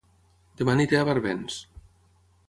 [0.61, 1.59] Dema aniré a Barbens